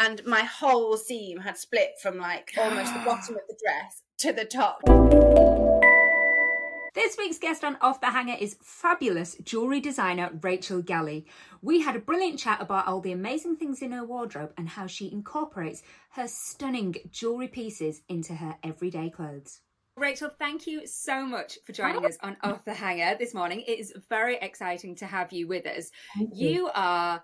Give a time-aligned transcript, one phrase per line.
[0.00, 4.32] and my whole seam had split from like almost the bottom of the dress to
[4.32, 4.80] the top.
[6.94, 11.26] This week's guest on Off the Hanger is fabulous jewellery designer Rachel Galley.
[11.62, 14.86] We had a brilliant chat about all the amazing things in her wardrobe and how
[14.86, 19.60] she incorporates her stunning jewellery pieces into her everyday clothes.
[19.96, 23.60] Rachel, thank you so much for joining us on Off the Hanger this morning.
[23.66, 25.90] It is very exciting to have you with us.
[26.16, 26.48] Thank you.
[26.48, 27.22] you are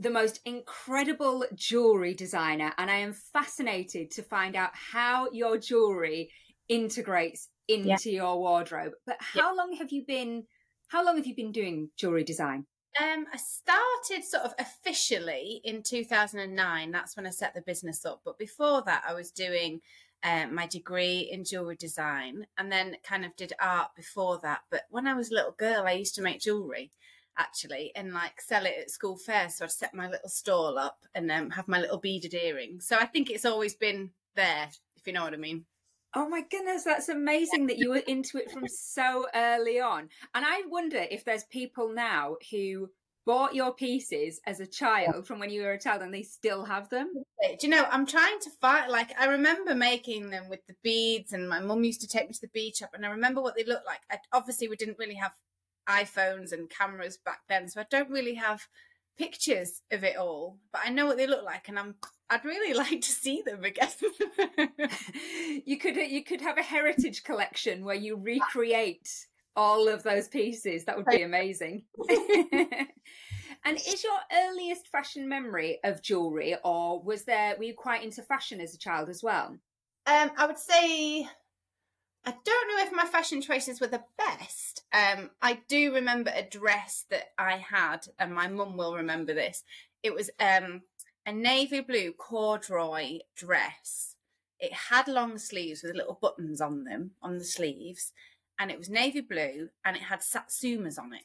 [0.00, 6.30] the most incredible jewelry designer, and I am fascinated to find out how your jewelry
[6.68, 8.22] integrates into yeah.
[8.22, 8.92] your wardrobe.
[9.06, 9.62] But how yeah.
[9.62, 10.44] long have you been?
[10.88, 12.66] How long have you been doing jewelry design?
[13.00, 16.90] Um, I started sort of officially in 2009.
[16.90, 18.22] That's when I set the business up.
[18.24, 19.80] But before that, I was doing
[20.24, 24.62] um, my degree in jewelry design and then kind of did art before that.
[24.70, 26.90] But when I was a little girl, I used to make jewelry
[27.40, 29.48] actually and like sell it at school fair.
[29.48, 32.86] So I'd set my little stall up and um, have my little beaded earrings.
[32.86, 35.64] So I think it's always been there, if you know what I mean.
[36.14, 40.08] Oh my goodness, that's amazing that you were into it from so early on.
[40.34, 42.90] And I wonder if there's people now who
[43.26, 46.64] bought your pieces as a child from when you were a child and they still
[46.64, 47.12] have them?
[47.40, 51.32] Do you know, I'm trying to find, like, I remember making them with the beads,
[51.32, 53.56] and my mum used to take me to the bead shop, and I remember what
[53.56, 54.00] they looked like.
[54.10, 55.32] I, obviously, we didn't really have
[55.90, 58.66] iPhones and cameras back then, so I don't really have
[59.18, 61.96] pictures of it all, but I know what they look like, and I'm
[62.30, 63.88] I'd really like to see them again.
[65.66, 70.84] you could you could have a heritage collection where you recreate all of those pieces.
[70.84, 71.82] That would be amazing.
[72.08, 78.22] and is your earliest fashion memory of jewelry, or was there were you quite into
[78.22, 79.56] fashion as a child as well?
[80.06, 81.28] Um, I would say
[82.24, 84.82] I don't know if my fashion choices were the best.
[84.92, 89.64] Um, I do remember a dress that I had, and my mum will remember this.
[90.02, 90.82] It was um,
[91.26, 94.16] a navy blue corduroy dress.
[94.58, 98.12] It had long sleeves with little buttons on them on the sleeves,
[98.58, 101.24] and it was navy blue, and it had satsumas on it,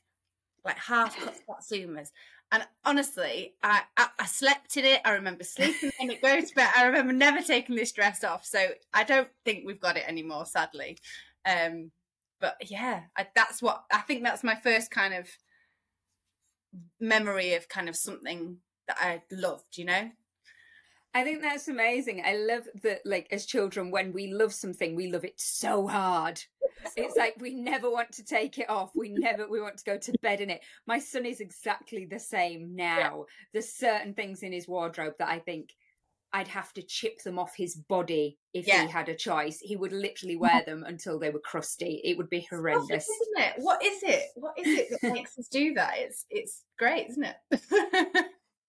[0.64, 2.12] like half cut satsumas.
[2.52, 5.02] And honestly, I, I, I, slept in it.
[5.04, 6.70] I remember sleeping in it, going to bed.
[6.76, 8.46] I remember never taking this dress off.
[8.46, 10.98] So I don't think we've got it anymore, sadly.
[11.46, 11.92] Um,
[12.40, 14.24] but yeah, I, that's what I think.
[14.24, 15.28] That's my first kind of
[17.00, 18.58] memory of kind of something
[18.88, 19.78] that I loved.
[19.78, 20.12] You know.
[21.16, 22.22] I think that's amazing.
[22.26, 26.42] I love that, like, as children, when we love something, we love it so hard.
[26.98, 28.92] It's like we never want to take it off.
[28.96, 30.62] We never, we want to go to bed in it.
[30.86, 33.26] My son is exactly the same now.
[33.52, 35.72] There's certain things in his wardrobe that I think
[36.32, 38.84] I'd have to chip them off his body if yeah.
[38.84, 39.58] he had a choice.
[39.60, 42.02] He would literally wear them until they were crusty.
[42.04, 43.10] It would be horrendous.
[43.10, 43.54] isn't it?
[43.58, 44.24] What is it?
[44.36, 45.94] What is it that makes us do that?
[45.98, 47.36] It's it's great, isn't it?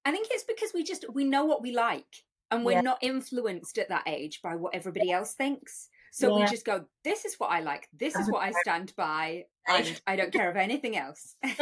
[0.07, 2.81] I think it's because we just we know what we like and we're yeah.
[2.81, 5.89] not influenced at that age by what everybody else thinks.
[6.13, 6.45] So yeah.
[6.45, 10.01] we just go, this is what I like, this is what I stand by, and
[10.07, 11.37] I don't care of anything else.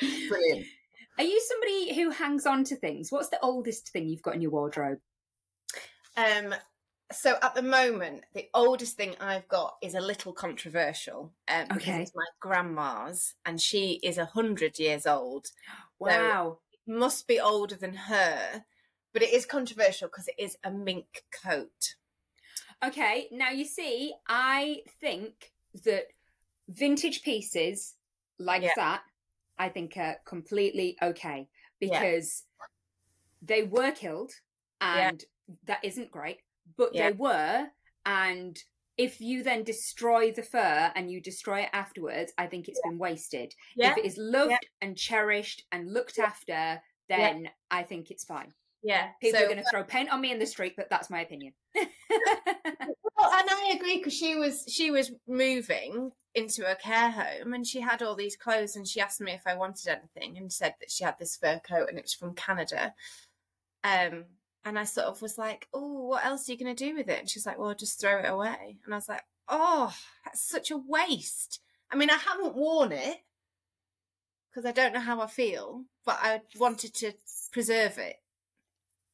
[0.00, 0.66] Brilliant.
[1.18, 3.10] Are you somebody who hangs on to things?
[3.10, 4.98] What's the oldest thing you've got in your wardrobe?
[6.16, 6.54] Um,
[7.12, 11.32] so at the moment, the oldest thing I've got is a little controversial.
[11.48, 12.02] Um, okay.
[12.02, 15.48] It's my grandma's, and she is a hundred years old.
[15.98, 16.58] Wow.
[16.86, 18.64] So must be older than her
[19.12, 21.94] but it is controversial because it is a mink coat.
[22.84, 25.52] Okay, now you see, I think
[25.84, 26.06] that
[26.68, 27.94] vintage pieces
[28.38, 28.70] like yeah.
[28.76, 29.02] that,
[29.58, 32.66] I think are completely okay because yeah.
[33.42, 34.32] they were killed
[34.80, 35.54] and yeah.
[35.66, 36.38] that isn't great,
[36.76, 37.66] but they were.
[38.04, 38.58] And
[38.98, 42.98] if you then destroy the fur and you destroy it afterwards, I think it's been
[42.98, 43.54] wasted.
[43.76, 48.52] If it is loved and cherished and looked after, then I think it's fine.
[48.82, 49.08] Yeah.
[49.20, 51.20] People so, are going to throw paint on me in the street, but that's my
[51.20, 51.52] opinion.
[51.74, 51.86] well,
[53.32, 57.80] and I agree because she was she was moving into a care home and she
[57.80, 60.90] had all these clothes and she asked me if I wanted anything and said that
[60.90, 62.94] she had this fur coat and it was from Canada.
[63.84, 64.24] Um
[64.64, 67.08] and I sort of was like, "Oh, what else are you going to do with
[67.08, 69.92] it?" And she's like, "Well, just throw it away." And I was like, "Oh,
[70.24, 73.18] that's such a waste." I mean, I haven't worn it
[74.48, 77.12] because I don't know how I feel, but I wanted to
[77.52, 78.21] preserve it.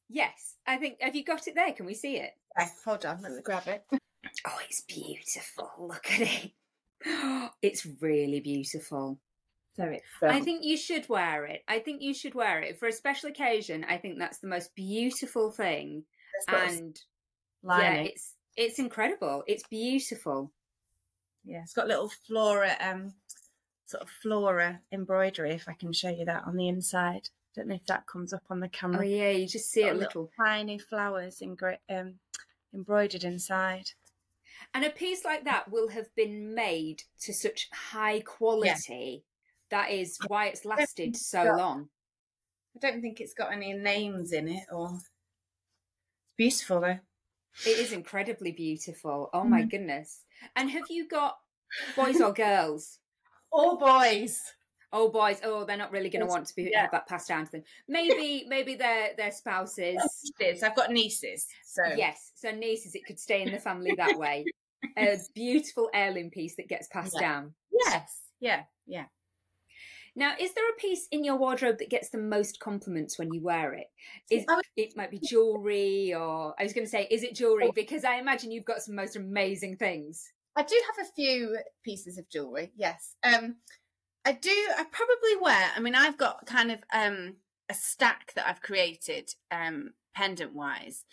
[0.08, 0.98] Yes, I think.
[1.00, 1.72] Have you got it there?
[1.72, 2.32] Can we see it?
[2.58, 3.84] Okay, hold on, let me grab it.
[4.46, 5.70] Oh, it's beautiful.
[5.78, 6.52] Look at it.
[7.62, 9.18] It's really beautiful.
[9.76, 10.04] So it's.
[10.22, 10.30] Um...
[10.30, 11.62] I think you should wear it.
[11.68, 13.84] I think you should wear it for a special occasion.
[13.88, 16.04] I think that's the most beautiful thing,
[16.48, 16.98] and
[17.62, 19.44] yeah, it's it's incredible.
[19.46, 20.52] It's beautiful.
[21.44, 23.14] Yeah, it's got little flora, um,
[23.86, 25.52] sort of flora embroidery.
[25.52, 27.28] If I can show you that on the inside.
[27.58, 29.00] Don't know if that comes up on the camera.
[29.00, 31.42] Oh yeah, you just see it little, little tiny flowers
[31.90, 32.14] um,
[32.72, 33.90] embroidered inside.
[34.74, 39.24] And a piece like that will have been made to such high quality.
[39.70, 39.78] Yeah.
[39.78, 41.88] That is why it's lasted so got, long.
[42.76, 46.98] I don't think it's got any names in it or it's beautiful though.
[47.66, 49.30] It is incredibly beautiful.
[49.32, 49.70] Oh my mm.
[49.70, 50.22] goodness.
[50.54, 51.38] And have you got
[51.96, 52.98] boys or girls?
[53.50, 54.40] All boys.
[54.92, 56.82] Oh boys, oh they're not really going to want to be yeah.
[56.82, 57.62] have that passed down to them.
[57.88, 59.98] Maybe, maybe their their spouses.
[60.62, 62.94] I've got nieces, so yes, so nieces.
[62.94, 64.44] It could stay in the family that way.
[64.96, 67.28] A beautiful heirloom piece that gets passed yeah.
[67.28, 67.54] down.
[67.70, 69.04] Yes, yeah, yeah.
[70.18, 73.40] Now, is there a piece in your wardrobe that gets the most compliments when you
[73.40, 73.86] wear it?
[74.28, 74.44] Is,
[74.76, 77.68] it might be jewelry, or I was going to say, is it jewelry?
[77.68, 77.72] Oh.
[77.72, 80.32] Because I imagine you've got some most amazing things.
[80.56, 82.72] I do have a few pieces of jewelry.
[82.76, 83.56] Yes, um,
[84.28, 84.50] I do.
[84.76, 85.70] I probably wear.
[85.74, 87.36] I mean, I've got kind of um,
[87.70, 91.06] a stack that I've created um, pendant wise.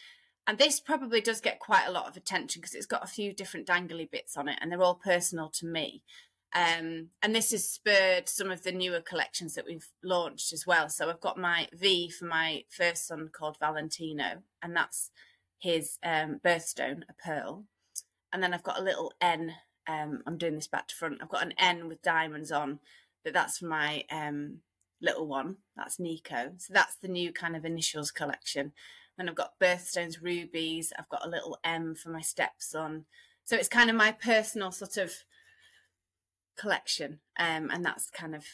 [0.45, 3.31] And this probably does get quite a lot of attention because it's got a few
[3.31, 6.03] different dangly bits on it and they're all personal to me.
[6.53, 10.89] Um, and this has spurred some of the newer collections that we've launched as well.
[10.89, 15.09] So I've got my V for my first son called Valentino, and that's
[15.57, 17.63] his um, birthstone, a pearl.
[18.33, 19.53] And then I've got a little N.
[19.87, 21.19] Um, I'm doing this back to front.
[21.21, 22.79] I've got an N with diamonds on,
[23.25, 24.59] but that's for my um,
[25.01, 25.57] little one.
[25.75, 26.53] That's Nico.
[26.57, 28.71] So that's the new kind of initials collection.
[29.17, 30.93] Then I've got birthstones, rubies.
[30.97, 33.05] I've got a little M for my stepson.
[33.43, 35.11] So it's kind of my personal sort of
[36.57, 37.19] collection.
[37.37, 38.45] Um, and that's kind of,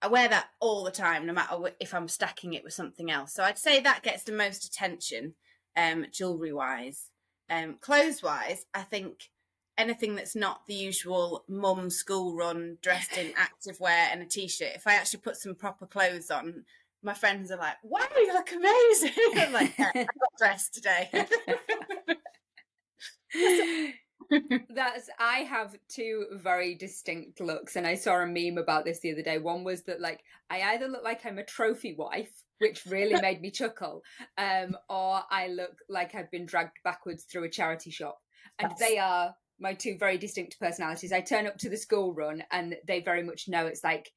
[0.00, 3.34] I wear that all the time, no matter if I'm stacking it with something else.
[3.34, 5.34] So I'd say that gets the most attention,
[5.76, 7.10] um, jewelry wise.
[7.48, 9.30] Um, clothes wise, I think
[9.80, 14.48] anything that's not the usual mum school run, dressed in active wear and a t
[14.48, 16.64] shirt, if I actually put some proper clothes on,
[17.02, 19.12] my friends are like, wow, you look amazing.
[19.36, 21.10] I'm like, yeah, I got dressed today.
[24.74, 29.12] That's I have two very distinct looks, and I saw a meme about this the
[29.12, 29.38] other day.
[29.38, 33.40] One was that like I either look like I'm a trophy wife, which really made
[33.40, 34.02] me chuckle,
[34.38, 38.20] um, or I look like I've been dragged backwards through a charity shop,
[38.60, 41.12] and they are my two very distinct personalities.
[41.12, 44.10] I turn up to the school run, and they very much know it's like,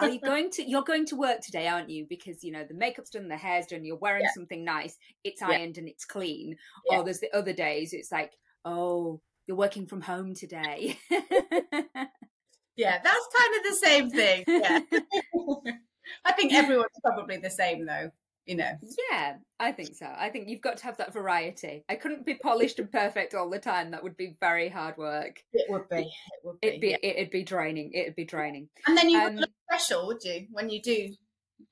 [0.00, 0.68] are you going to?
[0.68, 2.06] You're going to work today, aren't you?
[2.08, 4.32] Because you know the makeup's done, the hair's done, you're wearing yeah.
[4.34, 5.48] something nice, it's yeah.
[5.48, 6.56] ironed and it's clean.
[6.90, 6.98] Yeah.
[6.98, 8.32] Or there's the other days it's like,
[8.64, 10.98] oh you're working from home today.
[12.76, 14.44] yeah, that's kind of the same thing.
[14.46, 14.80] Yeah.
[16.24, 18.10] I think everyone's probably the same though,
[18.48, 18.72] you know.
[19.10, 20.06] Yeah, I think so.
[20.16, 21.84] I think you've got to have that variety.
[21.88, 23.90] I couldn't be polished and perfect all the time.
[23.90, 25.44] That would be very hard work.
[25.52, 25.98] It would be.
[25.98, 26.08] It
[26.42, 26.68] would be.
[26.68, 26.96] It'd be, yeah.
[27.02, 27.92] it'd be draining.
[27.92, 28.68] It'd be draining.
[28.86, 31.10] And then you um, would look special, would you, when you do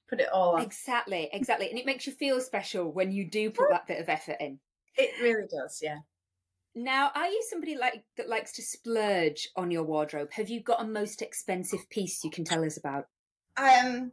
[0.08, 0.62] put it all on?
[0.62, 1.70] Exactly, exactly.
[1.70, 4.58] And it makes you feel special when you do put that bit of effort in.
[4.96, 5.98] It really does, yeah.
[6.74, 10.30] Now, are you somebody like that likes to splurge on your wardrobe?
[10.32, 13.06] Have you got a most expensive piece you can tell us about?
[13.56, 14.12] Um,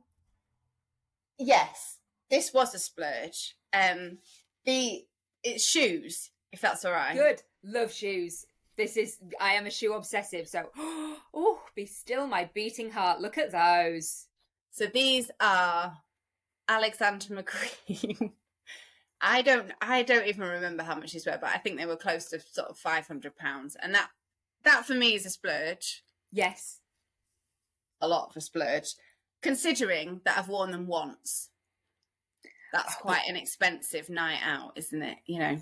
[1.37, 1.97] yes,
[2.33, 3.55] this was a splurge.
[3.73, 4.17] Um,
[4.65, 5.03] the
[5.43, 7.15] it's shoes, if that's all right.
[7.15, 8.45] Good, love shoes.
[8.75, 13.21] This is I am a shoe obsessive, so oh, be still my beating heart.
[13.21, 14.25] Look at those.
[14.71, 15.95] So these are
[16.67, 18.31] Alexander McQueen
[19.21, 21.95] I don't I don't even remember how much these were, but I think they were
[21.95, 23.77] close to sort of five hundred pounds.
[23.79, 24.09] And that
[24.63, 26.03] that for me is a splurge.
[26.31, 26.79] Yes.
[28.01, 28.95] A lot of a splurge.
[29.43, 31.49] Considering that I've worn them once.
[32.73, 35.17] That's quite an expensive night out, isn't it?
[35.25, 35.61] You know.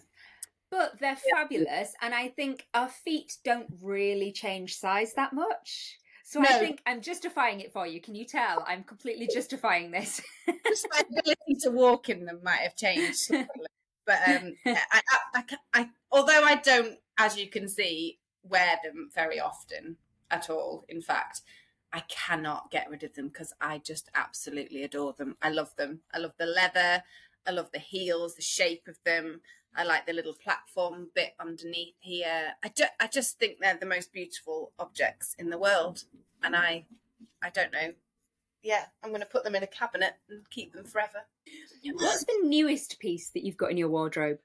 [0.72, 6.00] But they're fabulous and I think our feet don't really change size that much.
[6.24, 6.48] So no.
[6.50, 8.00] I think I'm justifying it for you.
[8.00, 8.63] Can you tell?
[8.65, 10.22] I'm completely justifying this.
[10.65, 13.30] Just my ability to walk in them might have changed,
[14.06, 15.01] but um, I, I,
[15.36, 19.98] I, I, although I don't, as you can see, wear them very often
[20.30, 20.86] at all.
[20.88, 21.41] In fact,
[21.93, 25.36] I cannot get rid of them because I just absolutely adore them.
[25.41, 26.00] I love them.
[26.13, 27.03] I love the leather.
[27.45, 29.41] I love the heels, the shape of them.
[29.75, 32.53] I like the little platform bit underneath here.
[32.63, 36.03] I, ju- I just think they're the most beautiful objects in the world.
[36.43, 36.86] And I,
[37.41, 37.93] I don't know.
[38.63, 41.25] Yeah, I'm going to put them in a cabinet and keep them forever.
[41.93, 44.39] What's the newest piece that you've got in your wardrobe?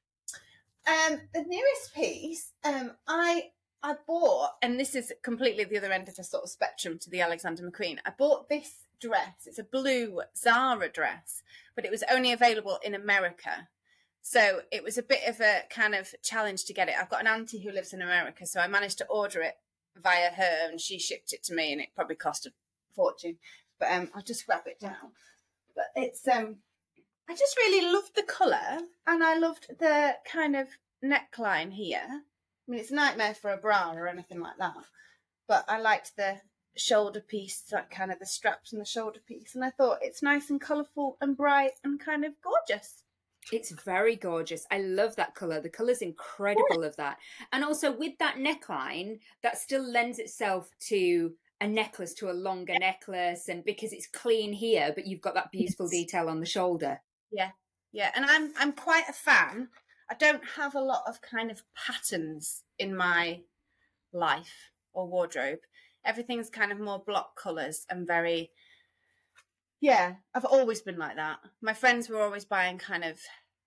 [0.86, 3.50] Um, the newest piece, um, I
[3.86, 7.08] I bought, and this is completely the other end of the sort of spectrum to
[7.08, 7.98] the Alexander McQueen.
[8.04, 9.46] I bought this dress.
[9.46, 11.44] It's a blue Zara dress,
[11.76, 13.68] but it was only available in America.
[14.22, 16.96] So it was a bit of a kind of challenge to get it.
[17.00, 19.54] I've got an auntie who lives in America, so I managed to order it
[19.94, 22.50] via her, and she shipped it to me, and it probably cost a
[22.92, 23.36] fortune.
[23.78, 25.12] But um, I'll just grab it down.
[25.76, 26.56] But it's um,
[27.28, 30.70] I just really loved the colour and I loved the kind of
[31.04, 32.22] neckline here.
[32.66, 34.74] I mean, it's a nightmare for a bra or anything like that,
[35.46, 36.40] but I liked the
[36.76, 40.22] shoulder piece, that kind of the straps and the shoulder piece, and I thought it's
[40.22, 43.02] nice and colourful and bright and kind of gorgeous.
[43.52, 44.66] It's very gorgeous.
[44.70, 45.60] I love that color.
[45.60, 47.18] The color's incredible of that.
[47.52, 52.72] And also with that neckline, that still lends itself to a necklace, to a longer
[52.72, 52.90] yeah.
[52.90, 57.00] necklace, and because it's clean here, but you've got that beautiful detail on the shoulder.
[57.30, 57.50] Yeah.
[57.92, 58.10] Yeah.
[58.14, 59.68] And I'm I'm quite a fan.
[60.10, 63.40] I don't have a lot of kind of patterns in my
[64.12, 65.60] life or wardrobe.
[66.04, 68.50] Everything's kind of more block colours and very
[69.80, 71.38] yeah, I've always been like that.
[71.60, 73.20] My friends were always buying kind of.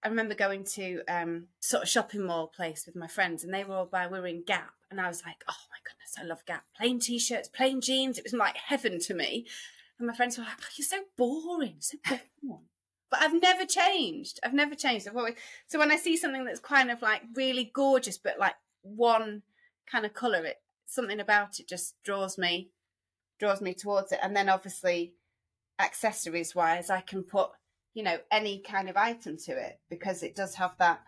[0.03, 3.63] I remember going to um, sort of shopping mall place with my friends, and they
[3.63, 4.12] were all buying.
[4.12, 6.63] We were in Gap, and I was like, "Oh my goodness, I love Gap!
[6.75, 8.17] Plain t-shirts, plain jeans.
[8.17, 9.46] It was like heaven to me."
[10.00, 11.98] And my friends were like, oh, "You're so boring, so
[12.41, 12.65] boring."
[13.10, 14.39] But I've never changed.
[14.44, 15.08] I've never changed.
[15.08, 15.36] I've always
[15.68, 19.44] so when I see something that's kind of like really gorgeous, but like one
[19.92, 22.70] kind of color, it something about it just draws me
[23.39, 24.20] draws me towards it.
[24.22, 25.13] And then obviously
[25.80, 27.50] accessories wise, I can put,
[27.94, 31.01] you know, any kind of item to it because it does have that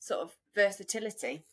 [0.00, 1.44] sort of versatility.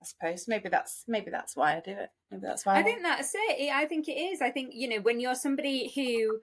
[0.00, 2.10] I suppose maybe that's maybe that's why I do it.
[2.30, 3.70] Maybe that's why I, I think that's it.
[3.72, 4.40] I think it is.
[4.40, 6.40] I think you know when you're somebody who,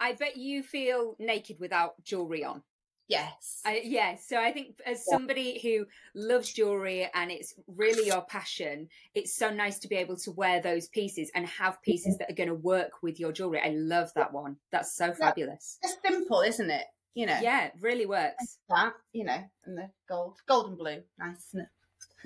[0.00, 2.62] I bet you feel naked without jewelry on.
[3.08, 3.60] Yes.
[3.64, 4.26] I, yes.
[4.28, 9.50] So I think as somebody who loves jewelry and it's really your passion, it's so
[9.50, 12.18] nice to be able to wear those pieces and have pieces mm-hmm.
[12.18, 13.60] that are going to work with your jewelry.
[13.62, 14.56] I love that one.
[14.72, 15.78] That's so fabulous.
[15.82, 16.84] It's simple, isn't it?
[17.14, 17.38] You know.
[17.40, 18.58] Yeah, it really works.
[18.68, 21.02] That, you know, and the gold, gold and blue.
[21.18, 21.68] Nice, isn't it?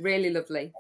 [0.02, 0.72] Really lovely.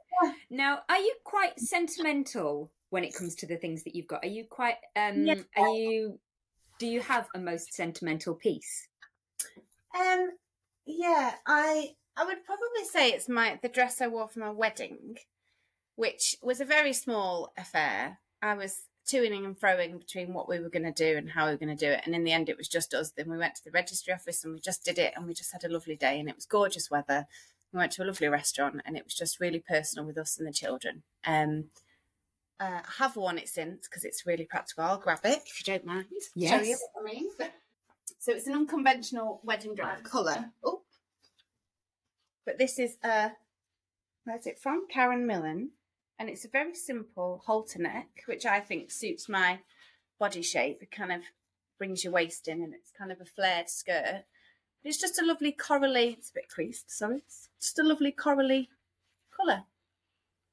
[0.50, 4.24] Now, are you quite sentimental when it comes to the things that you've got?
[4.24, 5.34] Are you quite um yeah.
[5.56, 6.18] are you
[6.80, 8.88] do you have a most sentimental piece?
[9.94, 10.30] Um,
[10.86, 15.18] yeah, I I would probably say it's my the dress I wore for my wedding,
[15.94, 18.18] which was a very small affair.
[18.42, 21.52] I was toing and froing between what we were going to do and how we
[21.52, 23.10] were going to do it, and in the end, it was just us.
[23.10, 25.52] Then we went to the registry office and we just did it, and we just
[25.52, 27.26] had a lovely day, and it was gorgeous weather.
[27.74, 30.48] We went to a lovely restaurant, and it was just really personal with us and
[30.48, 31.02] the children.
[31.26, 31.66] Um,
[32.60, 34.84] uh, have worn it since because it's really practical.
[34.84, 36.06] I'll grab it if you don't mind.
[36.34, 36.50] Yes.
[36.50, 37.30] Show you what I mean.
[38.18, 40.50] So it's an unconventional wedding dress colour.
[40.62, 40.82] Oh.
[42.44, 43.28] But this is a, uh,
[44.24, 44.86] where's it from?
[44.90, 45.70] Karen Millen.
[46.18, 49.60] And it's a very simple halter neck, which I think suits my
[50.18, 50.82] body shape.
[50.82, 51.22] It kind of
[51.78, 54.24] brings your waist in and it's kind of a flared skirt.
[54.82, 57.22] But it's just a lovely corally, it's a bit creased, sorry.
[57.26, 58.68] It's just a lovely corally
[59.34, 59.64] colour.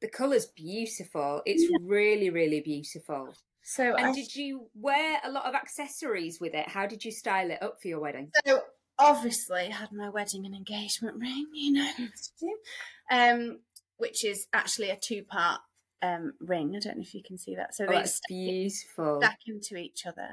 [0.01, 1.41] The colour's beautiful.
[1.45, 1.77] It's yeah.
[1.81, 3.35] really, really beautiful.
[3.63, 6.69] So, and I, did you wear a lot of accessories with it?
[6.69, 8.31] How did you style it up for your wedding?
[8.45, 8.61] So,
[8.97, 11.91] obviously, I had my wedding and engagement ring, you know,
[13.11, 13.59] um,
[13.97, 15.59] which is actually a two-part
[16.01, 16.75] um, ring.
[16.75, 17.75] I don't know if you can see that.
[17.75, 19.19] So oh, that's beautiful.
[19.21, 20.29] Stack into each other.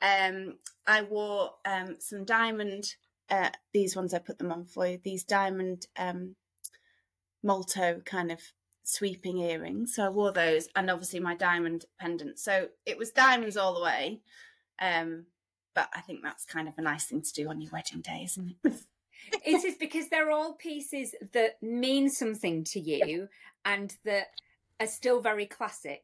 [0.00, 0.54] Um,
[0.86, 2.84] I wore um, some diamond.
[3.30, 4.98] Uh, these ones I put them on for you.
[5.02, 6.36] These diamond um,
[7.42, 8.40] Molto kind of
[8.88, 9.94] sweeping earrings.
[9.94, 12.38] So I wore those and obviously my diamond pendant.
[12.38, 14.22] So it was diamonds all the way.
[14.80, 15.26] Um,
[15.74, 18.22] but I think that's kind of a nice thing to do on your wedding day,
[18.24, 18.74] isn't it?
[19.44, 23.28] it is because they're all pieces that mean something to you
[23.64, 24.28] and that
[24.80, 26.02] are still very classic.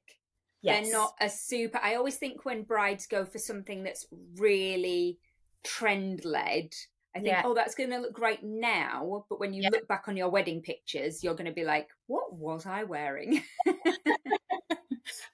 [0.60, 0.84] Yes.
[0.84, 1.80] They're not a super.
[1.82, 5.18] I always think when brides go for something that's really
[5.62, 6.74] trend led,
[7.14, 7.42] I think, yeah.
[7.44, 9.24] oh, that's going to look great now.
[9.28, 9.68] But when you yeah.
[9.70, 13.42] look back on your wedding pictures, you're going to be like, what was I wearing?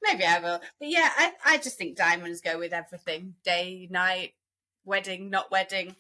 [0.03, 0.61] Maybe I will.
[0.79, 4.35] But yeah, I, I just think diamonds go with everything day, night,
[4.85, 5.97] wedding, not wedding.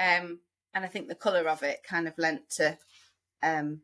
[0.00, 0.38] Um,
[0.72, 2.78] and I think the colour of it kind of lent to
[3.42, 3.82] um,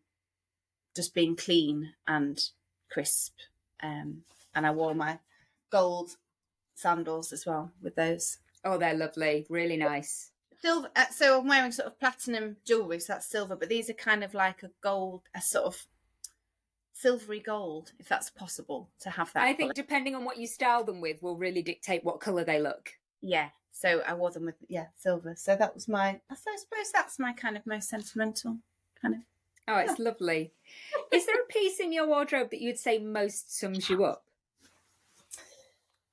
[0.96, 2.40] just being clean and
[2.90, 3.34] crisp.
[3.82, 4.22] Um,
[4.54, 5.18] and I wore my
[5.70, 6.12] gold
[6.74, 8.38] sandals as well with those.
[8.64, 9.44] Oh, they're lovely.
[9.50, 10.30] Really nice
[10.64, 10.90] silver.
[10.96, 13.56] Uh, so I'm wearing sort of platinum jewelry, so that's silver.
[13.56, 15.86] But these are kind of like a gold, a sort of
[16.92, 19.44] silvery gold, if that's possible to have that.
[19.44, 22.60] I think depending on what you style them with, will really dictate what color they
[22.60, 22.92] look.
[23.20, 23.48] Yeah.
[23.72, 25.34] So I wore them with yeah silver.
[25.36, 26.20] So that was my.
[26.30, 28.58] I suppose that's my kind of most sentimental
[29.00, 29.20] kind of.
[29.66, 30.04] Oh, it's yeah.
[30.04, 30.52] lovely.
[31.10, 34.24] Is there a piece in your wardrobe that you'd say most sums you up?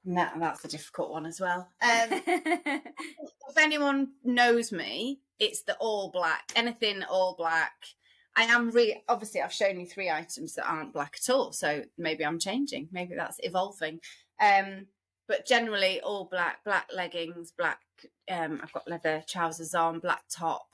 [0.03, 1.69] No, that's a difficult one as well.
[1.83, 2.21] Um,
[3.49, 6.51] if anyone knows me, it's the all black.
[6.55, 7.73] Anything all black.
[8.35, 11.83] I am really obviously I've shown you three items that aren't black at all, so
[11.97, 12.87] maybe I'm changing.
[12.91, 13.99] Maybe that's evolving.
[14.39, 14.87] Um,
[15.27, 17.79] but generally all black, black leggings, black.
[18.29, 20.67] Um, I've got leather trousers on, black top,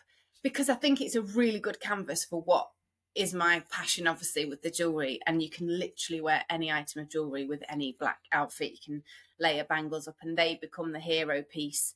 [0.43, 2.69] because I think it's a really good canvas for what
[3.17, 5.19] is my passion, obviously, with the jewelry.
[5.25, 8.71] And you can literally wear any item of jewelry with any black outfit.
[8.74, 9.03] You can
[9.39, 11.95] layer bangles up, and they become the hero piece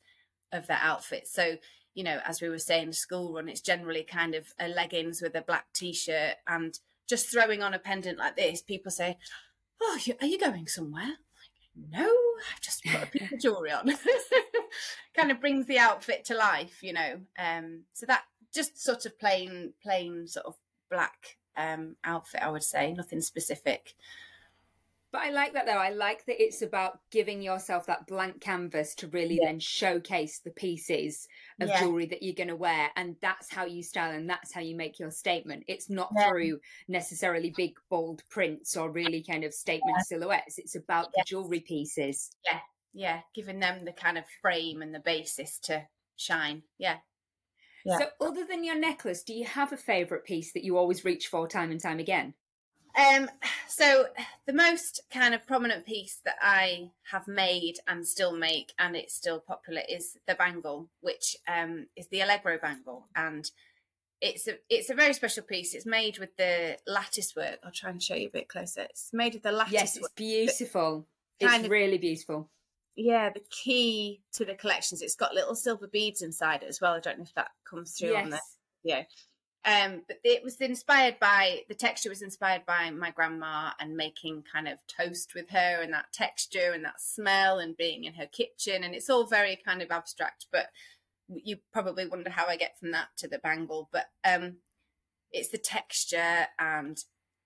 [0.51, 1.27] of the outfit.
[1.27, 1.57] So,
[1.93, 5.35] you know, as we were saying, school run, it's generally kind of a leggings with
[5.35, 8.61] a black t-shirt and just throwing on a pendant like this.
[8.61, 9.17] People say,
[9.81, 11.17] "Oh, are you going somewhere?"
[11.89, 13.89] no, I've just put a piece of jewelry on.
[15.15, 17.21] kind of brings the outfit to life, you know.
[17.37, 18.23] Um, so that
[18.53, 20.55] just sort of plain, plain sort of
[20.91, 23.95] black um, outfit, I would say, nothing specific.
[25.11, 25.73] But I like that though.
[25.73, 29.49] I like that it's about giving yourself that blank canvas to really yeah.
[29.49, 31.27] then showcase the pieces
[31.59, 31.81] of yeah.
[31.81, 32.89] jewelry that you're going to wear.
[32.95, 35.65] And that's how you style and that's how you make your statement.
[35.67, 36.29] It's not yeah.
[36.29, 40.57] through necessarily big, bold prints or really kind of statement silhouettes.
[40.57, 42.31] It's about the jewelry pieces.
[42.45, 42.59] Yeah.
[42.93, 43.19] Yeah.
[43.35, 46.63] Giving them the kind of frame and the basis to shine.
[46.77, 46.97] Yeah.
[47.85, 51.27] So, other than your necklace, do you have a favourite piece that you always reach
[51.27, 52.33] for time and time again?
[52.97, 53.29] Um,
[53.67, 54.05] so
[54.45, 59.15] the most kind of prominent piece that I have made and still make, and it's
[59.15, 63.49] still popular, is the bangle, which um, is the Allegro bangle, and
[64.19, 65.73] it's a it's a very special piece.
[65.73, 67.59] It's made with the lattice work.
[67.63, 68.81] I'll try and show you a bit closer.
[68.81, 69.73] It's made with the lattice.
[69.73, 71.07] Yes, it's beautiful.
[71.39, 72.49] It's of, really beautiful.
[72.95, 75.01] Yeah, the key to the collections.
[75.01, 76.93] It's got little silver beads inside it as well.
[76.93, 78.23] I don't know if that comes through yes.
[78.23, 78.39] on the
[78.83, 79.03] yeah.
[79.63, 84.43] Um, but it was inspired by the texture was inspired by my grandma and making
[84.51, 88.25] kind of toast with her and that texture and that smell and being in her
[88.25, 90.47] kitchen and it's all very kind of abstract.
[90.51, 90.69] But
[91.27, 93.87] you probably wonder how I get from that to the bangle.
[93.91, 94.57] But um,
[95.31, 96.97] it's the texture and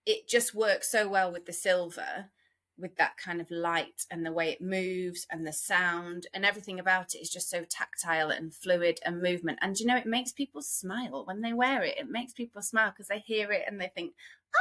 [0.05, 2.31] it just works so well with the silver
[2.77, 6.79] with that kind of light and the way it moves and the sound and everything
[6.79, 9.59] about it is just so tactile and fluid and movement.
[9.61, 11.97] And you know, it makes people smile when they wear it.
[11.97, 14.13] It makes people smile because they hear it and they think,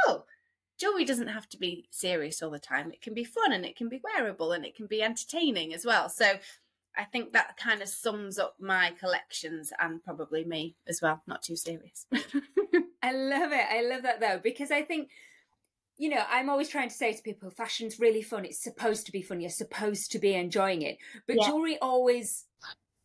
[0.05, 0.23] oh,
[0.79, 2.91] jewelry doesn't have to be serious all the time.
[2.91, 5.85] It can be fun and it can be wearable and it can be entertaining as
[5.85, 6.09] well.
[6.09, 6.33] So
[6.97, 11.21] I think that kind of sums up my collections and probably me as well.
[11.27, 12.05] Not too serious.
[13.03, 13.65] I love it.
[13.69, 15.09] I love that though, because I think
[15.97, 18.45] you know, I'm always trying to say to people, fashion's really fun.
[18.45, 19.39] It's supposed to be fun.
[19.39, 20.97] You're supposed to be enjoying it.
[21.27, 21.47] But yeah.
[21.47, 22.45] jewelry always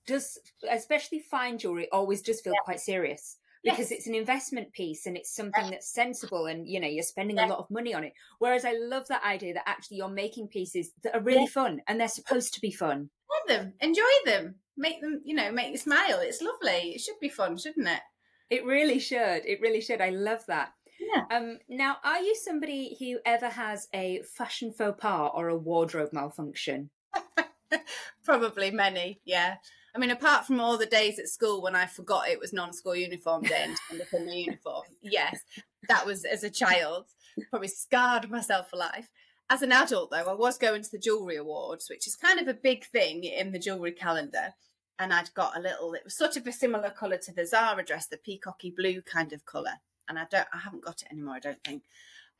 [0.06, 2.64] does, especially fine jewelry, always does feel yeah.
[2.64, 3.92] quite serious because yes.
[3.92, 7.46] it's an investment piece and it's something that's sensible and, you know, you're spending yeah.
[7.46, 8.12] a lot of money on it.
[8.38, 12.00] Whereas I love that idea that actually you're making pieces that are really fun and
[12.00, 13.10] they're supposed to be fun.
[13.30, 16.18] Love them, enjoy them, make them, you know, make you smile.
[16.20, 16.92] It's lovely.
[16.94, 18.00] It should be fun, shouldn't it?
[18.48, 19.46] It really should.
[19.46, 20.00] It really should.
[20.00, 20.72] I love that.
[21.00, 21.24] Yeah.
[21.30, 26.12] Um, now, are you somebody who ever has a fashion faux pas or a wardrobe
[26.12, 26.90] malfunction?
[28.24, 29.56] Probably many, yeah.
[29.94, 32.94] I mean, apart from all the days at school when I forgot it was non-school
[32.94, 35.40] uniform day and turned up in my uniform, yes,
[35.88, 37.06] that was as a child.
[37.48, 39.08] Probably scarred myself for life.
[39.48, 42.46] As an adult, though, I was going to the jewellery awards, which is kind of
[42.46, 44.54] a big thing in the jewellery calendar.
[44.98, 47.82] And I'd got a little, it was sort of a similar colour to the Zara
[47.82, 51.36] dress, the peacocky blue kind of colour and I don't, I haven't got it anymore.
[51.36, 51.84] I don't think.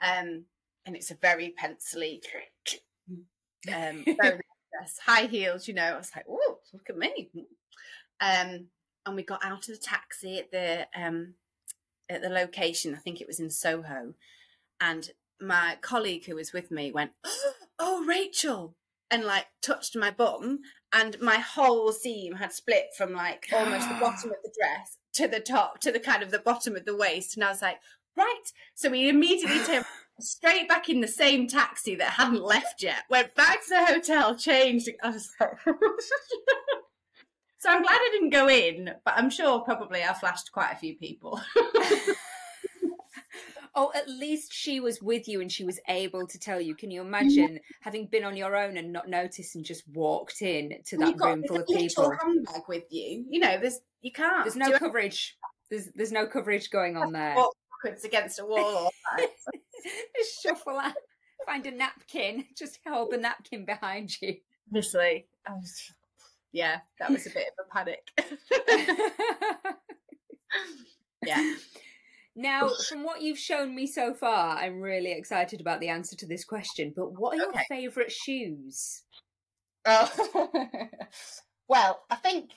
[0.03, 0.45] Um,
[0.85, 2.21] and it's a very pencily,
[3.73, 4.41] um, very
[5.07, 5.69] high heels.
[5.69, 7.31] You know, I was like, oh, look at me.
[8.21, 8.67] Um,
[9.07, 11.35] and we got out of the taxi at the um
[12.11, 12.95] at the location.
[12.95, 14.15] I think it was in Soho,
[14.81, 17.13] and my colleague who was with me went,
[17.79, 18.75] "Oh, Rachel,"
[19.11, 20.61] and like touched my bum,
[20.93, 25.29] and my whole seam had split from like almost the bottom of the dress to
[25.29, 27.37] the top, to the kind of the bottom of the waist.
[27.37, 27.79] And I was like,
[28.17, 28.45] right.
[28.75, 29.85] So we immediately turned
[30.19, 34.37] straight back in the same taxi that hadn't left yet, went back to the hotel,
[34.37, 34.89] changed.
[35.03, 35.51] I was like,
[37.59, 40.77] so I'm glad I didn't go in, but I'm sure probably I flashed quite a
[40.77, 41.41] few people.
[43.75, 46.75] oh, at least she was with you and she was able to tell you.
[46.75, 47.15] Can you mm-hmm.
[47.15, 51.19] imagine having been on your own and not noticed and just walked in to that
[51.19, 52.13] room full of people?
[52.23, 53.25] handbag with you.
[53.29, 54.45] You know, there's you can't.
[54.45, 55.37] There's no coverage.
[55.71, 57.37] There's there's no coverage going on there.
[57.83, 58.91] Backwards against a wall.
[60.17, 60.95] just shuffle out.
[61.47, 62.45] Find a napkin.
[62.57, 64.37] Just hold the napkin behind you.
[64.73, 65.93] Honestly, I was.
[66.53, 68.11] Yeah, that was a bit of a panic.
[71.27, 71.55] yeah.
[72.41, 76.27] Now, from what you've shown me so far, I'm really excited about the answer to
[76.27, 76.95] this question.
[76.97, 77.59] But what are okay.
[77.59, 79.03] your favourite shoes?
[79.85, 80.49] Oh,
[81.69, 82.53] well, I think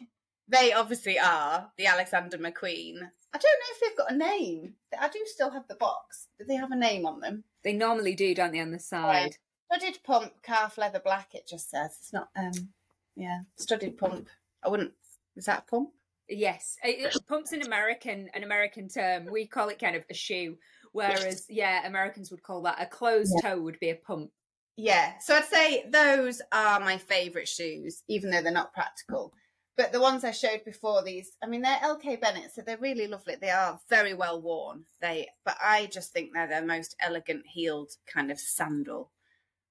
[0.47, 2.95] they obviously are the Alexander McQueen.
[3.33, 4.75] I don't know if they've got a name.
[4.97, 6.29] I do still have the box.
[6.39, 7.43] Do they have a name on them?
[7.65, 9.37] They normally do, don't they, on the side?
[9.69, 11.35] studded pump, calf leather black.
[11.35, 12.29] It just says it's not.
[12.37, 12.69] Um,
[13.17, 14.29] yeah, studded pump.
[14.63, 14.93] I wouldn't.
[15.35, 15.89] Is that a pump?
[16.37, 19.27] Yes, it, it, pump's an American an American term.
[19.31, 20.57] We call it kind of a shoe,
[20.91, 23.51] whereas yeah, Americans would call that a closed yeah.
[23.51, 24.31] toe would be a pump.
[24.75, 29.33] Yeah, so I'd say those are my favourite shoes, even though they're not practical.
[29.75, 33.07] But the ones I showed before these, I mean, they're LK Bennett, so they're really
[33.07, 33.35] lovely.
[33.35, 34.85] They are very well worn.
[35.01, 39.11] They, but I just think they're the most elegant heeled kind of sandal.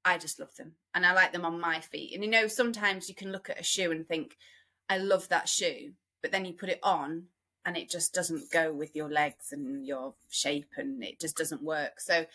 [0.05, 2.15] I just love them, and I like them on my feet.
[2.15, 4.37] And you know, sometimes you can look at a shoe and think,
[4.89, 7.25] "I love that shoe," but then you put it on
[7.65, 11.63] and it just doesn't go with your legs and your shape and it just doesn't
[11.63, 12.01] work.
[12.01, 12.27] So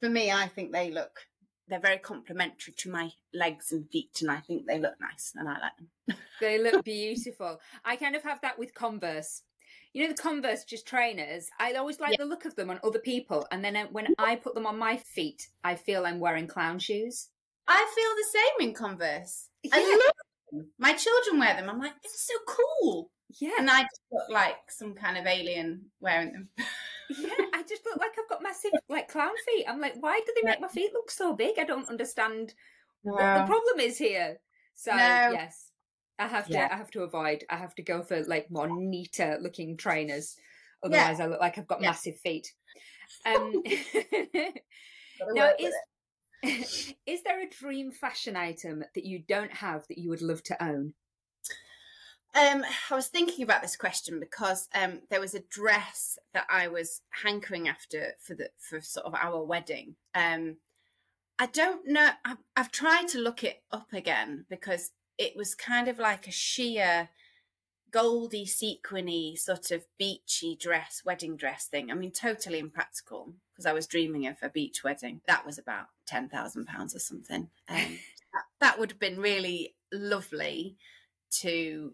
[0.00, 1.26] for me, I think they look
[1.68, 5.48] they're very complementary to my legs and feet and I think they look nice and
[5.48, 6.16] I like them.
[6.40, 7.60] they look beautiful.
[7.84, 9.42] I kind of have that with Converse.
[9.92, 11.48] You know the Converse just trainers.
[11.58, 12.16] I always like yeah.
[12.18, 14.96] the look of them on other people, and then when I put them on my
[14.96, 17.28] feet, I feel I'm wearing clown shoes.
[17.68, 19.48] I feel the same in Converse.
[19.62, 19.72] Yeah.
[19.74, 20.14] I love
[20.50, 20.70] them.
[20.78, 21.68] My children wear them.
[21.68, 23.10] I'm like, it's so cool.
[23.40, 23.52] Yeah.
[23.58, 26.48] And I just look like some kind of alien wearing them.
[27.10, 29.66] yeah, I just look like I've got massive like clown feet.
[29.68, 31.58] I'm like, why do they make my feet look so big?
[31.58, 32.54] I don't understand
[33.04, 33.12] no.
[33.12, 34.38] what the problem is here.
[34.74, 34.96] So no.
[34.96, 35.70] yes.
[36.18, 36.72] I have to.
[36.72, 37.44] I have to avoid.
[37.50, 40.36] I have to go for like more neater looking trainers.
[40.82, 41.24] Otherwise yeah.
[41.24, 41.88] I look like I've got yeah.
[41.88, 42.52] massive feet.
[43.26, 43.62] Um
[45.32, 45.74] now is
[47.06, 50.64] is there a dream fashion item that you don't have that you would love to
[50.64, 50.94] own?
[52.34, 56.68] Um, I was thinking about this question because um, there was a dress that I
[56.68, 59.96] was hankering after for the for sort of our wedding.
[60.14, 60.56] Um,
[61.38, 62.10] I don't know.
[62.24, 66.32] I've, I've tried to look it up again because it was kind of like a
[66.32, 67.10] sheer
[67.92, 73.72] goldy sequiny sort of beachy dress wedding dress thing i mean totally impractical because i
[73.72, 77.76] was dreaming of a beach wedding that was about 10,000 pounds or something um,
[78.32, 80.76] that, that would have been really lovely
[81.30, 81.92] to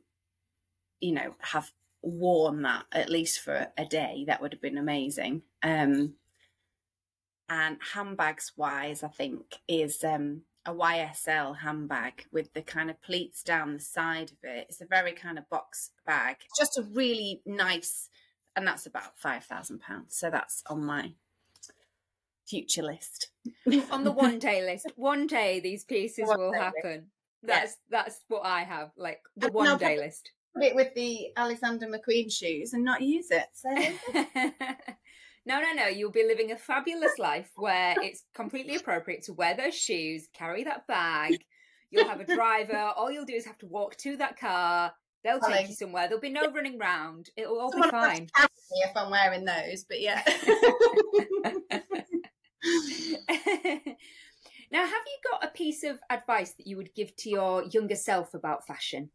[1.00, 5.42] you know, have worn that at least for a day, that would have been amazing.
[5.62, 6.14] Um,
[7.48, 13.42] and handbags wise, I think is um, a YSL handbag with the kind of pleats
[13.42, 14.66] down the side of it.
[14.68, 16.36] It's a very kind of box bag.
[16.58, 18.10] Just a really nice,
[18.54, 20.14] and that's about five thousand pounds.
[20.16, 21.12] So that's on my
[22.46, 23.30] future list.
[23.90, 24.92] on the one day list.
[24.96, 26.92] One day these pieces one will happen.
[26.92, 27.06] List.
[27.42, 28.02] That's yeah.
[28.02, 30.32] that's what I have, like the one day list
[30.62, 33.46] it with the Alexander McQueen shoes and not use it.
[33.52, 33.68] So.
[35.46, 35.86] no, no, no.
[35.86, 40.64] You'll be living a fabulous life where it's completely appropriate to wear those shoes, carry
[40.64, 41.44] that bag.
[41.90, 42.76] You'll have a driver.
[42.96, 44.92] All you'll do is have to walk to that car.
[45.24, 46.06] They'll take you somewhere.
[46.06, 47.30] There'll be no running round.
[47.36, 48.28] It'll all Someone be fine.
[48.70, 50.22] If I'm wearing those, but yeah.
[54.70, 57.96] now, have you got a piece of advice that you would give to your younger
[57.96, 59.10] self about fashion?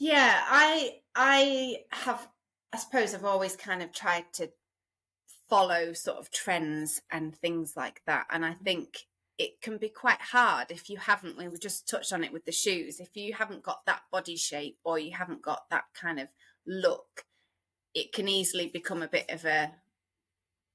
[0.00, 2.26] Yeah, I I have
[2.72, 4.50] I suppose I've always kind of tried to
[5.48, 8.26] follow sort of trends and things like that.
[8.30, 9.06] And I think
[9.38, 12.52] it can be quite hard if you haven't we just touched on it with the
[12.52, 16.28] shoes if you haven't got that body shape or you haven't got that kind of
[16.66, 17.24] look
[17.94, 19.72] it can easily become a bit of a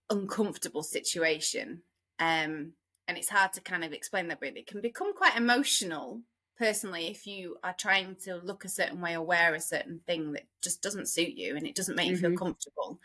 [0.10, 1.84] uncomfortable situation
[2.20, 2.74] um
[3.08, 6.22] and it's hard to kind of explain that but it can become quite emotional
[6.58, 10.34] personally, if you are trying to look a certain way or wear a certain thing
[10.34, 12.16] that just doesn't suit you and it doesn't make mm-hmm.
[12.16, 12.38] you feel mm-hmm.
[12.38, 13.00] comfortable,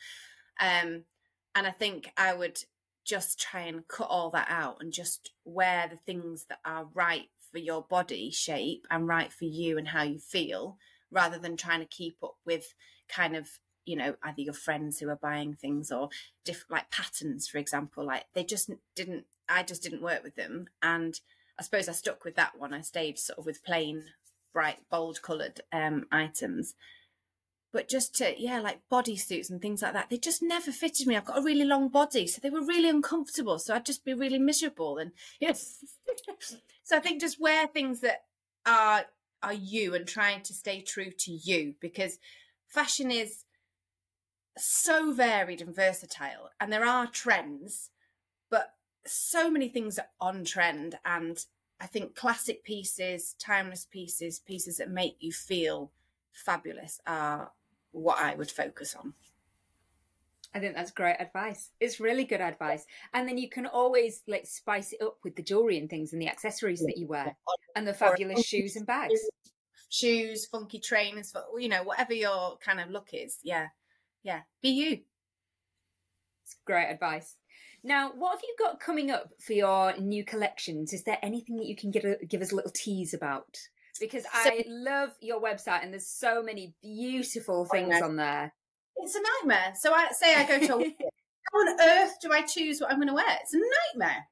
[0.60, 1.04] um,
[1.54, 2.58] and I think I would
[3.04, 7.28] just try and cut all that out and just wear the things that are right
[7.50, 10.76] for your body shape and right for you and how you feel,
[11.10, 12.74] rather than trying to keep up with
[13.08, 13.48] kind of
[13.84, 16.08] you know either your friends who are buying things or
[16.44, 20.66] different like patterns for example like they just didn't i just didn't work with them
[20.82, 21.20] and
[21.60, 22.72] I suppose I stuck with that one.
[22.72, 24.04] I stayed sort of with plain,
[24.54, 26.74] bright, bold coloured um, items.
[27.70, 31.16] But just to, yeah, like bodysuits and things like that, they just never fitted me.
[31.16, 33.58] I've got a really long body, so they were really uncomfortable.
[33.58, 34.96] So I'd just be really miserable.
[34.96, 35.84] And yes.
[36.82, 38.24] so I think just wear things that
[38.64, 39.04] are
[39.42, 42.18] are you and trying to stay true to you because
[42.68, 43.44] fashion is
[44.58, 47.88] so varied and versatile and there are trends
[48.50, 48.74] but
[49.06, 51.44] so many things are on trend and
[51.80, 55.90] I think classic pieces, timeless pieces, pieces that make you feel
[56.32, 57.50] fabulous are
[57.92, 59.14] what I would focus on.
[60.54, 61.70] I think that's great advice.
[61.78, 62.84] It's really good advice.
[63.14, 66.20] And then you can always like spice it up with the jewelry and things and
[66.20, 67.36] the accessories that you wear
[67.76, 69.20] and the fabulous shoes and bags.
[69.88, 73.38] Shoes, funky trainers, you know, whatever your kind of look is.
[73.42, 73.68] Yeah.
[74.22, 74.40] Yeah.
[74.60, 75.00] Be you.
[76.44, 77.36] It's great advice.
[77.82, 80.92] Now, what have you got coming up for your new collections?
[80.92, 83.56] Is there anything that you can get a, give us a little tease about?
[83.98, 88.52] Because so, I love your website and there's so many beautiful things on there.
[88.96, 89.74] It's a nightmare.
[89.78, 90.96] So I say I go to a
[91.52, 93.38] how on earth do I choose what I'm going to wear?
[93.42, 94.26] It's a nightmare.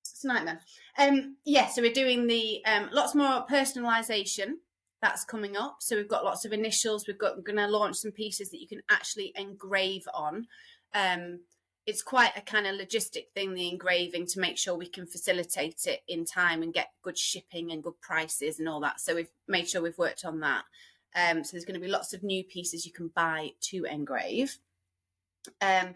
[0.00, 0.60] It's a nightmare.
[0.98, 4.54] Um, yeah, so we're doing the um, lots more personalisation.
[5.00, 5.76] That's coming up.
[5.80, 7.06] So we've got lots of initials.
[7.06, 10.46] We've got we're going to launch some pieces that you can actually engrave on.
[10.94, 11.40] Um,
[11.86, 15.86] it's quite a kind of logistic thing, the engraving, to make sure we can facilitate
[15.86, 19.00] it in time and get good shipping and good prices and all that.
[19.00, 20.64] So we've made sure we've worked on that.
[21.14, 24.58] Um, so there's going to be lots of new pieces you can buy to engrave.
[25.60, 25.94] Um,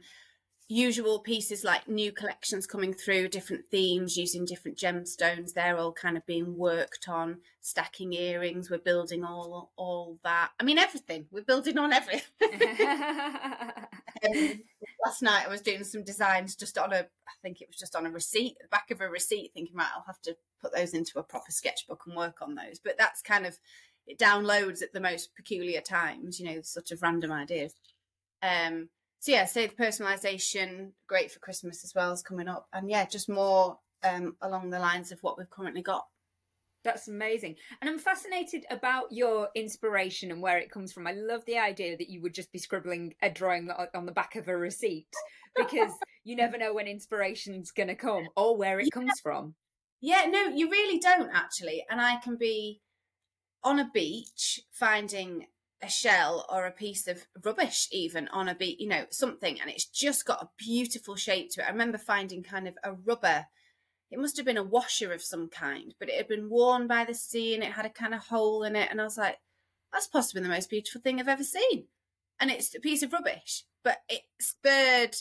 [0.69, 5.55] usual pieces like new collections coming through, different themes using different gemstones.
[5.55, 7.39] They're all kind of being worked on.
[7.61, 10.51] Stacking earrings, we're building all all that.
[10.59, 11.27] I mean, everything.
[11.31, 12.23] We're building on everything.
[14.25, 14.61] um,
[15.05, 17.97] last night I was doing some designs just on a, I think it was just
[17.97, 20.95] on a receipt, the back of a receipt, thinking, right, I'll have to put those
[20.95, 22.79] into a proper sketchbook and work on those.
[22.83, 23.59] But that's kind of
[24.07, 27.75] it downloads at the most peculiar times, you know, sort of random ideas.
[28.43, 32.89] Um, so yeah, so the personalization, great for Christmas as well, is coming up, and
[32.89, 36.07] yeah, just more um, along the lines of what we've currently got.
[36.87, 37.57] That's amazing.
[37.81, 41.09] And I'm fascinated about your inspiration and where it comes from.
[41.09, 44.37] I love the idea that you would just be scribbling a drawing on the back
[44.37, 45.09] of a receipt
[45.57, 45.91] because
[46.23, 49.57] you never know when inspiration's going to come or where it comes from.
[50.01, 51.85] Yeah, no, you really don't actually.
[51.91, 52.81] And I can be
[53.65, 55.47] on a beach finding
[55.83, 59.69] a shell or a piece of rubbish even on a beach, you know, something, and
[59.69, 61.67] it's just got a beautiful shape to it.
[61.67, 63.47] I remember finding kind of a rubber,
[64.11, 67.05] it must have been a washer of some kind, but it had been worn by
[67.05, 68.89] the sea and it had a kind of hole in it.
[68.91, 69.39] And I was like,
[69.93, 71.85] that's possibly the most beautiful thing I've ever seen.
[72.39, 75.17] And it's a piece of rubbish, but it spurred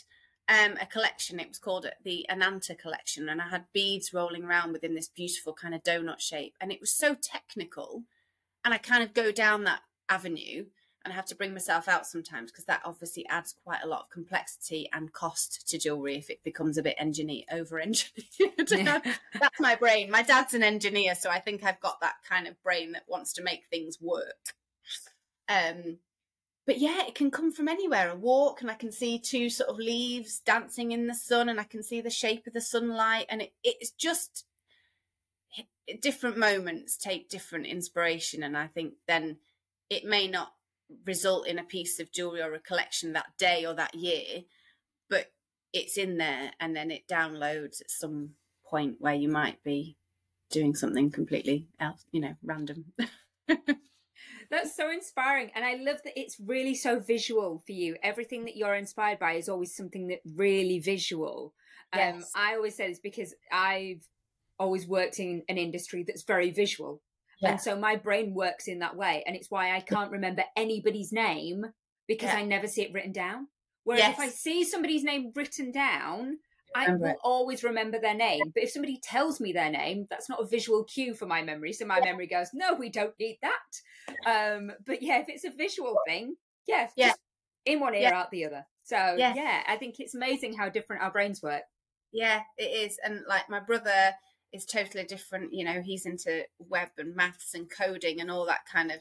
[0.47, 1.39] um, a collection.
[1.39, 5.53] It was called the Ananta collection, and I had beads rolling around within this beautiful
[5.53, 6.55] kind of donut shape.
[6.61, 8.03] And it was so technical.
[8.63, 10.65] And I kind of go down that avenue
[11.05, 14.01] and I have to bring myself out sometimes because that obviously adds quite a lot
[14.01, 18.71] of complexity and cost to jewelry if it becomes a bit engineer over engineered.
[18.71, 18.99] Yeah.
[19.39, 20.09] That's my brain.
[20.09, 23.33] My dad's an engineer, so I think I've got that kind of brain that wants
[23.33, 24.55] to make things work.
[25.47, 25.99] Um,
[26.65, 28.09] but yeah, it can come from anywhere.
[28.09, 31.59] A walk, and I can see two sort of leaves dancing in the sun, and
[31.59, 34.45] I can see the shape of the sunlight, and it, it's just
[36.01, 39.37] different moments take different inspiration, and I think then
[39.91, 40.54] it may not
[41.05, 44.43] result in a piece of jewelry or a collection that day or that year,
[45.09, 45.31] but
[45.73, 48.31] it's in there and then it downloads at some
[48.65, 49.97] point where you might be
[50.49, 52.85] doing something completely else, you know, random.
[54.51, 55.51] That's so inspiring.
[55.55, 57.97] And I love that it's really so visual for you.
[58.03, 61.53] Everything that you're inspired by is always something that really visual.
[61.93, 62.15] Um, yes.
[62.15, 64.07] Um, I always say this because I've
[64.59, 67.01] always worked in an industry that's very visual.
[67.41, 67.51] Yeah.
[67.51, 69.23] And so my brain works in that way.
[69.25, 71.65] And it's why I can't remember anybody's name
[72.07, 72.37] because yeah.
[72.37, 73.47] I never see it written down.
[73.83, 74.13] Whereas yes.
[74.13, 76.37] if I see somebody's name written down,
[76.75, 77.17] I will it.
[77.23, 78.51] always remember their name.
[78.53, 81.71] But if somebody tells me their name, that's not a visual cue for my memory.
[81.71, 82.05] So my yeah.
[82.05, 84.57] memory goes, no, we don't need that.
[84.57, 86.35] Um, but yeah, if it's a visual thing,
[86.67, 87.13] yeah, yeah.
[87.65, 88.19] in one ear, yeah.
[88.19, 88.65] out the other.
[88.83, 89.33] So yeah.
[89.35, 91.63] yeah, I think it's amazing how different our brains work.
[92.11, 92.97] Yeah, it is.
[93.03, 94.11] And like my brother,
[94.55, 95.53] is totally different.
[95.53, 98.99] You know, he's into web and maths and coding and all that kind of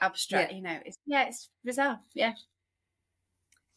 [0.00, 0.52] abstract.
[0.52, 0.56] Yeah.
[0.56, 2.00] You know, it's yeah, it's bizarre.
[2.14, 2.32] Yeah.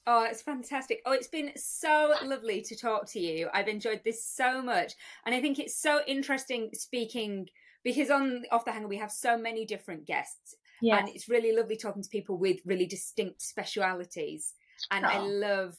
[0.07, 1.01] Oh, it's fantastic.
[1.05, 3.47] Oh, it's been so lovely to talk to you.
[3.53, 4.93] I've enjoyed this so much.
[5.25, 7.47] And I think it's so interesting speaking
[7.83, 10.55] because on Off the Hanger we have so many different guests.
[10.81, 10.97] Yeah.
[10.97, 14.53] And it's really lovely talking to people with really distinct specialities.
[14.89, 15.09] And oh.
[15.09, 15.77] I love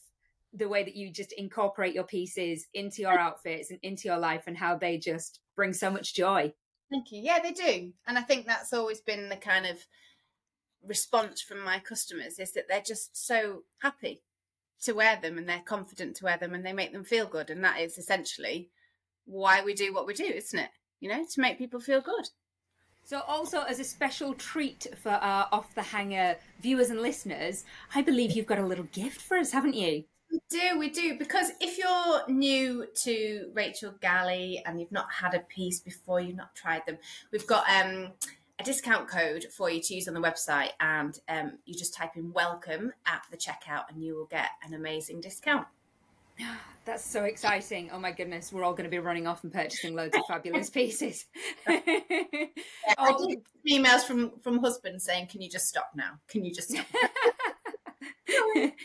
[0.52, 4.44] the way that you just incorporate your pieces into your outfits and into your life
[4.46, 6.52] and how they just bring so much joy.
[6.90, 7.20] Thank you.
[7.22, 7.92] Yeah, they do.
[8.06, 9.78] And I think that's always been the kind of
[10.82, 14.22] response from my customers is that they're just so happy
[14.82, 17.50] to wear them and they're confident to wear them and they make them feel good.
[17.50, 18.70] And that is essentially
[19.26, 20.70] why we do what we do, isn't it?
[21.00, 22.28] You know, to make people feel good.
[23.04, 28.02] So, also as a special treat for our off the hanger viewers and listeners, I
[28.02, 30.04] believe you've got a little gift for us, haven't you?
[30.30, 31.18] We do, we do.
[31.18, 36.36] Because if you're new to Rachel Galley and you've not had a piece before, you've
[36.36, 36.98] not tried them,
[37.32, 38.12] we've got um,
[38.58, 40.70] a discount code for you to use on the website.
[40.80, 44.74] And um, you just type in welcome at the checkout and you will get an
[44.74, 45.66] amazing discount.
[46.84, 47.90] That's so exciting.
[47.92, 50.70] Oh my goodness, we're all going to be running off and purchasing loads of fabulous
[50.70, 51.26] pieces.
[51.68, 51.80] yeah,
[52.98, 53.34] oh.
[53.68, 56.18] Emails from from husbands saying, "Can you just stop now?
[56.28, 56.86] Can you just stop?"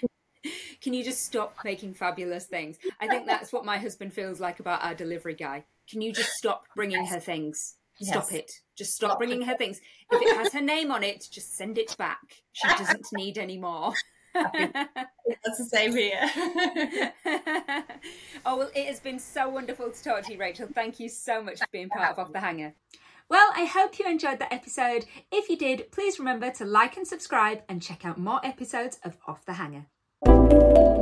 [0.81, 2.77] Can you just stop making fabulous things?
[2.99, 5.65] I think that's what my husband feels like about our delivery guy.
[5.89, 7.13] Can you just stop bringing yes.
[7.13, 7.75] her things?
[8.01, 8.51] Stop it.
[8.75, 9.79] Just stop, stop bringing her things.
[10.11, 12.43] If it has her name on it, just send it back.
[12.51, 13.93] She doesn't need any more.
[14.33, 16.19] That's the same here.
[18.45, 20.67] oh, well, it has been so wonderful to talk to you, Rachel.
[20.73, 22.73] Thank you so much for being part of Off the Hanger.
[23.29, 25.05] Well, I hope you enjoyed that episode.
[25.31, 29.17] If you did, please remember to like and subscribe and check out more episodes of
[29.25, 29.87] Off the Hanger.
[30.25, 30.94] Thank you.